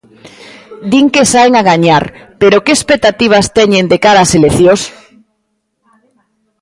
[0.91, 2.03] Din que saen a gañar,
[2.41, 4.81] pero que expectativas teñen de cara ás eleccións?